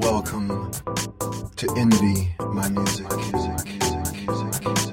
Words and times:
Welcome 0.00 0.70
to 1.56 1.74
Envy 1.76 2.34
My 2.52 2.68
Music. 2.68 3.08
music, 3.16 3.66
music, 3.66 4.28
music, 4.28 4.87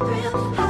real 0.00 0.54
high 0.54 0.69